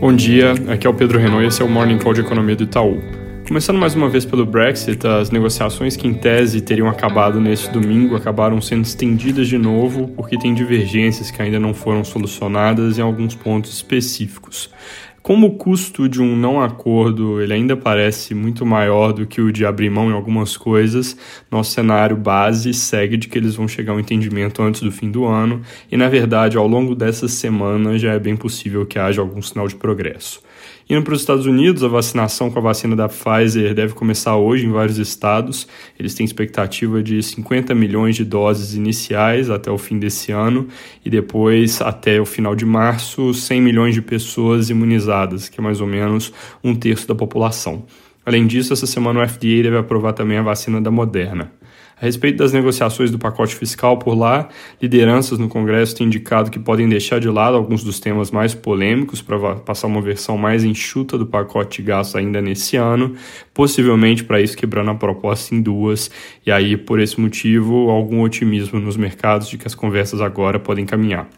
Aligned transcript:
Bom 0.00 0.16
dia, 0.16 0.54
aqui 0.72 0.86
é 0.86 0.90
o 0.90 0.94
Pedro 0.94 1.18
Renault 1.18 1.44
e 1.44 1.48
esse 1.48 1.60
é 1.60 1.64
o 1.64 1.68
Morning 1.68 1.98
Call 1.98 2.14
de 2.14 2.22
Economia 2.22 2.56
do 2.56 2.62
Itaú. 2.62 3.02
Começando 3.46 3.76
mais 3.76 3.94
uma 3.94 4.08
vez 4.08 4.24
pelo 4.24 4.46
Brexit, 4.46 5.06
as 5.06 5.30
negociações 5.30 5.94
que 5.94 6.08
em 6.08 6.14
tese 6.14 6.62
teriam 6.62 6.88
acabado 6.88 7.38
neste 7.38 7.68
domingo 7.68 8.16
acabaram 8.16 8.62
sendo 8.62 8.82
estendidas 8.82 9.46
de 9.46 9.58
novo 9.58 10.08
porque 10.16 10.38
tem 10.38 10.54
divergências 10.54 11.30
que 11.30 11.42
ainda 11.42 11.60
não 11.60 11.74
foram 11.74 12.02
solucionadas 12.02 12.98
em 12.98 13.02
alguns 13.02 13.34
pontos 13.34 13.74
específicos. 13.74 14.70
Como 15.22 15.48
o 15.48 15.50
custo 15.50 16.08
de 16.08 16.22
um 16.22 16.34
não 16.34 16.62
acordo 16.62 17.42
ele 17.42 17.52
ainda 17.52 17.76
parece 17.76 18.34
muito 18.34 18.64
maior 18.64 19.12
do 19.12 19.26
que 19.26 19.38
o 19.38 19.52
de 19.52 19.66
abrir 19.66 19.90
mão 19.90 20.10
em 20.10 20.14
algumas 20.14 20.56
coisas, 20.56 21.14
nosso 21.50 21.72
cenário 21.72 22.16
base 22.16 22.72
segue 22.72 23.18
de 23.18 23.28
que 23.28 23.36
eles 23.36 23.54
vão 23.54 23.68
chegar 23.68 23.92
a 23.92 23.96
um 23.96 24.00
entendimento 24.00 24.62
antes 24.62 24.80
do 24.80 24.90
fim 24.90 25.10
do 25.10 25.26
ano, 25.26 25.60
e 25.92 25.96
na 25.96 26.08
verdade, 26.08 26.56
ao 26.56 26.66
longo 26.66 26.94
dessas 26.94 27.32
semanas 27.32 28.00
já 28.00 28.14
é 28.14 28.18
bem 28.18 28.34
possível 28.34 28.86
que 28.86 28.98
haja 28.98 29.20
algum 29.20 29.42
sinal 29.42 29.68
de 29.68 29.76
progresso. 29.76 30.40
Indo 30.90 31.04
para 31.04 31.14
os 31.14 31.20
Estados 31.20 31.46
Unidos, 31.46 31.84
a 31.84 31.88
vacinação 31.88 32.50
com 32.50 32.58
a 32.58 32.62
vacina 32.62 32.96
da 32.96 33.08
Pfizer 33.08 33.72
deve 33.72 33.94
começar 33.94 34.34
hoje 34.34 34.66
em 34.66 34.72
vários 34.72 34.98
estados. 34.98 35.68
Eles 35.96 36.14
têm 36.14 36.24
expectativa 36.24 37.00
de 37.00 37.22
50 37.22 37.72
milhões 37.76 38.16
de 38.16 38.24
doses 38.24 38.74
iniciais 38.74 39.50
até 39.50 39.70
o 39.70 39.78
fim 39.78 40.00
desse 40.00 40.32
ano 40.32 40.66
e 41.04 41.08
depois, 41.08 41.80
até 41.80 42.20
o 42.20 42.26
final 42.26 42.56
de 42.56 42.66
março, 42.66 43.32
100 43.32 43.60
milhões 43.60 43.94
de 43.94 44.02
pessoas 44.02 44.68
imunizadas, 44.68 45.48
que 45.48 45.60
é 45.60 45.62
mais 45.62 45.80
ou 45.80 45.86
menos 45.86 46.32
um 46.64 46.74
terço 46.74 47.06
da 47.06 47.14
população. 47.14 47.84
Além 48.26 48.44
disso, 48.44 48.72
essa 48.72 48.84
semana 48.84 49.22
o 49.22 49.28
FDA 49.28 49.62
deve 49.62 49.78
aprovar 49.78 50.12
também 50.12 50.38
a 50.38 50.42
vacina 50.42 50.80
da 50.80 50.90
Moderna. 50.90 51.52
A 52.00 52.06
respeito 52.06 52.38
das 52.38 52.50
negociações 52.50 53.10
do 53.10 53.18
pacote 53.18 53.54
fiscal 53.54 53.98
por 53.98 54.14
lá, 54.14 54.48
lideranças 54.80 55.38
no 55.38 55.50
Congresso 55.50 55.94
têm 55.94 56.06
indicado 56.06 56.50
que 56.50 56.58
podem 56.58 56.88
deixar 56.88 57.20
de 57.20 57.28
lado 57.28 57.58
alguns 57.58 57.84
dos 57.84 58.00
temas 58.00 58.30
mais 58.30 58.54
polêmicos 58.54 59.20
para 59.20 59.56
passar 59.56 59.86
uma 59.86 60.00
versão 60.00 60.38
mais 60.38 60.64
enxuta 60.64 61.18
do 61.18 61.26
pacote 61.26 61.82
de 61.82 61.88
gastos 61.88 62.16
ainda 62.16 62.40
nesse 62.40 62.76
ano, 62.76 63.14
possivelmente 63.52 64.24
para 64.24 64.40
isso 64.40 64.56
quebrando 64.56 64.90
a 64.90 64.94
proposta 64.94 65.54
em 65.54 65.60
duas, 65.60 66.10
e 66.46 66.50
aí, 66.50 66.74
por 66.74 66.98
esse 66.98 67.20
motivo, 67.20 67.90
algum 67.90 68.22
otimismo 68.22 68.80
nos 68.80 68.96
mercados 68.96 69.46
de 69.50 69.58
que 69.58 69.66
as 69.66 69.74
conversas 69.74 70.22
agora 70.22 70.58
podem 70.58 70.86
caminhar. 70.86 71.28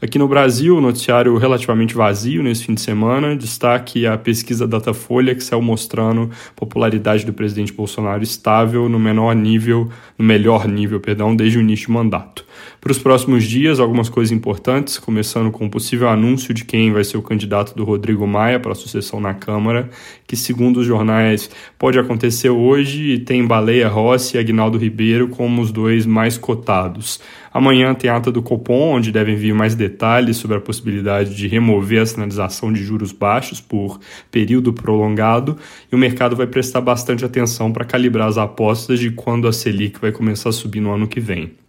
Aqui 0.00 0.18
no 0.18 0.28
Brasil, 0.28 0.78
noticiário 0.78 1.38
relativamente 1.38 1.94
vazio 1.94 2.42
nesse 2.42 2.64
fim 2.64 2.74
de 2.74 2.82
semana, 2.82 3.34
destaque 3.34 4.06
a 4.06 4.18
pesquisa 4.18 4.68
Datafolha 4.68 5.34
que 5.34 5.42
saiu 5.42 5.62
mostrando 5.62 6.30
popularidade 6.54 7.24
do 7.24 7.32
presidente 7.32 7.72
Bolsonaro 7.72 8.22
estável 8.22 8.90
no 8.90 8.98
menor 8.98 9.34
nível, 9.34 9.90
no 10.18 10.24
melhor 10.24 10.68
nível, 10.68 11.00
perdão, 11.00 11.34
desde 11.34 11.56
o 11.56 11.62
início 11.62 11.86
do 11.86 11.94
mandato. 11.94 12.45
Para 12.80 12.92
os 12.92 12.98
próximos 12.98 13.44
dias, 13.44 13.80
algumas 13.80 14.08
coisas 14.08 14.30
importantes, 14.30 14.98
começando 14.98 15.50
com 15.50 15.66
o 15.66 15.70
possível 15.70 16.08
anúncio 16.08 16.54
de 16.54 16.64
quem 16.64 16.92
vai 16.92 17.02
ser 17.02 17.16
o 17.16 17.22
candidato 17.22 17.74
do 17.74 17.84
Rodrigo 17.84 18.26
Maia 18.26 18.60
para 18.60 18.72
a 18.72 18.76
sucessão 18.76 19.20
na 19.20 19.34
Câmara, 19.34 19.90
que, 20.26 20.36
segundo 20.36 20.78
os 20.78 20.86
jornais, 20.86 21.50
pode 21.78 21.98
acontecer 21.98 22.50
hoje 22.50 23.14
e 23.14 23.18
tem 23.18 23.46
Baleia 23.46 23.88
Rossi 23.88 24.36
e 24.36 24.40
Agnaldo 24.40 24.78
Ribeiro 24.78 25.28
como 25.28 25.60
os 25.62 25.72
dois 25.72 26.06
mais 26.06 26.38
cotados. 26.38 27.20
Amanhã 27.52 27.94
tem 27.94 28.10
ata 28.10 28.30
do 28.30 28.42
Copom, 28.42 28.96
onde 28.96 29.10
devem 29.10 29.34
vir 29.34 29.54
mais 29.54 29.74
detalhes 29.74 30.36
sobre 30.36 30.58
a 30.58 30.60
possibilidade 30.60 31.34
de 31.34 31.48
remover 31.48 32.02
a 32.02 32.06
sinalização 32.06 32.70
de 32.72 32.84
juros 32.84 33.12
baixos 33.12 33.60
por 33.60 33.98
período 34.30 34.72
prolongado, 34.72 35.56
e 35.90 35.94
o 35.94 35.98
mercado 35.98 36.36
vai 36.36 36.46
prestar 36.46 36.82
bastante 36.82 37.24
atenção 37.24 37.72
para 37.72 37.84
calibrar 37.84 38.28
as 38.28 38.36
apostas 38.36 39.00
de 39.00 39.10
quando 39.10 39.48
a 39.48 39.52
Selic 39.52 39.98
vai 39.98 40.12
começar 40.12 40.50
a 40.50 40.52
subir 40.52 40.80
no 40.80 40.92
ano 40.92 41.08
que 41.08 41.18
vem. 41.18 41.65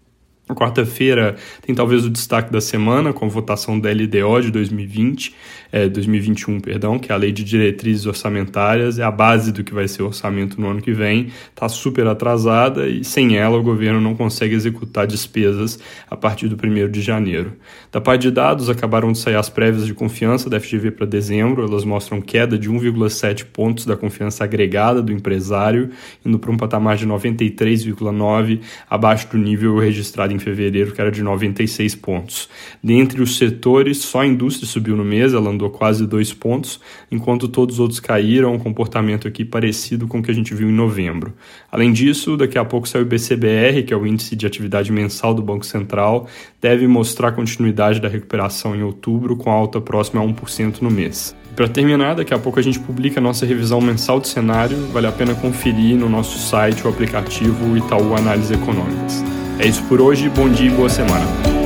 Quarta-feira 0.56 1.36
tem 1.62 1.76
talvez 1.76 2.06
o 2.06 2.10
destaque 2.10 2.52
da 2.52 2.62
semana 2.62 3.12
com 3.12 3.26
a 3.26 3.28
votação 3.28 3.78
da 3.78 3.90
LDO 3.92 4.42
de 4.42 4.52
2020, 4.52 5.36
é, 5.72 5.90
2021, 5.90 6.62
perdão, 6.62 6.98
que 6.98 7.12
é 7.12 7.16
a 7.16 7.18
Lei 7.18 7.34
de 7.34 7.44
Diretrizes 7.44 8.06
Orçamentárias, 8.06 8.98
é 8.98 9.04
a 9.04 9.12
base 9.12 9.52
do 9.52 9.62
que 9.62 9.74
vai 9.74 9.88
ser 9.90 10.04
o 10.04 10.08
orçamento 10.08 10.60
no 10.60 10.70
ano 10.70 10.82
que 10.82 10.94
vem, 10.94 11.28
está 11.50 11.68
super 11.68 12.08
atrasada 12.08 12.88
e 12.88 13.04
sem 13.04 13.36
ela 13.36 13.58
o 13.58 13.64
governo 13.64 14.00
não 14.00 14.16
consegue 14.16 14.56
executar 14.56 15.06
despesas 15.06 15.80
a 16.10 16.16
partir 16.16 16.48
do 16.48 16.56
1 16.56 16.90
de 16.90 17.02
janeiro. 17.02 17.54
Da 17.92 18.00
parte 18.00 18.22
de 18.22 18.32
dados, 18.32 18.70
acabaram 18.70 19.12
de 19.12 19.18
sair 19.18 19.36
as 19.36 19.50
prévias 19.50 19.86
de 19.86 19.94
confiança 19.94 20.50
da 20.50 20.60
FGV 20.60 20.92
para 20.92 21.06
dezembro, 21.06 21.66
elas 21.66 21.84
mostram 21.84 22.22
queda 22.22 22.58
de 22.58 22.70
1,7 22.70 23.46
pontos 23.46 23.86
da 23.86 23.98
confiança 23.98 24.46
agregada 24.46 25.02
do 25.02 25.12
empresário, 25.12 25.90
indo 26.26 26.40
para 26.40 26.52
um 26.52 26.58
patamar 26.58 26.96
de 26.96 27.06
93,9, 27.06 28.62
abaixo 28.90 29.28
do 29.30 29.38
nível 29.38 29.78
registrado 29.78 30.34
em 30.34 30.37
em 30.38 30.40
fevereiro, 30.40 30.94
que 30.94 31.02
era 31.02 31.12
de 31.12 31.22
96 31.22 31.96
pontos. 31.96 32.48
Dentre 32.82 33.22
os 33.22 33.38
setores, 33.38 33.98
só 33.98 34.22
a 34.22 34.26
indústria 34.28 34.68
subiu 34.68 34.96
no 34.96 35.04
mês, 35.04 35.34
ela 35.34 35.50
andou 35.50 35.70
quase 35.70 36.08
dois 36.08 36.32
pontos, 36.32 36.80
enquanto 37.12 37.48
todos 37.48 37.76
os 37.76 37.80
outros 37.80 38.00
caíram, 38.00 38.54
um 38.54 38.60
comportamento 38.60 39.28
aqui 39.28 39.44
parecido 39.44 40.08
com 40.08 40.20
o 40.20 40.24
que 40.24 40.32
a 40.32 40.34
gente 40.34 40.54
viu 40.54 40.70
em 40.70 40.74
novembro. 40.74 41.34
Além 41.72 41.92
disso, 41.92 42.38
daqui 42.38 42.58
a 42.58 42.64
pouco 42.64 42.88
sai 42.88 43.02
o 43.02 43.06
BCBR, 43.06 43.84
que 43.84 43.94
é 43.94 43.98
o 43.98 44.08
índice 44.08 44.36
de 44.36 44.46
atividade 44.46 44.92
mensal 44.92 45.34
do 45.34 45.42
Banco 45.42 45.66
Central, 45.66 46.28
deve 46.62 46.88
mostrar 46.88 47.34
continuidade 47.34 48.00
da 48.00 48.08
recuperação 48.08 48.76
em 48.76 48.84
outubro, 48.84 49.36
com 49.36 49.52
alta 49.52 49.82
próxima 49.82 50.22
a 50.22 50.26
1% 50.26 50.82
no 50.82 50.90
mês. 50.90 51.36
Para 51.58 51.68
terminar, 51.68 52.14
daqui 52.14 52.36
a 52.36 52.38
pouco 52.38 52.60
a 52.60 52.62
gente 52.62 52.80
publica 52.80 53.20
a 53.20 53.24
nossa 53.24 53.44
revisão 53.44 53.82
mensal 53.82 54.20
de 54.20 54.28
cenário, 54.28 54.78
vale 54.94 55.08
a 55.08 55.12
pena 55.12 55.34
conferir 55.34 55.98
no 55.98 56.08
nosso 56.08 56.38
site 56.38 56.86
o 56.86 56.90
aplicativo 56.90 57.76
Itaú 57.76 58.16
Análise 58.16 58.54
Econômicas. 58.54 59.24
É 59.60 59.68
isso 59.68 59.84
por 59.84 60.00
hoje, 60.00 60.30
bom 60.30 60.48
dia 60.48 60.68
e 60.68 60.70
boa 60.70 60.88
semana. 60.88 61.57